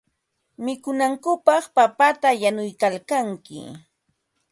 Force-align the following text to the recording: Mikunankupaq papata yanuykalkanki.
Mikunankupaq 0.63 1.63
papata 1.75 2.29
yanuykalkanki. 2.41 3.57